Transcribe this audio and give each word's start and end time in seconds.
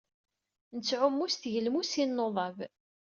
Nettɛumu 0.75 1.25
s 1.27 1.35
tgelmusin 1.35 2.15
n 2.19 2.23
unḍab. 2.25 2.57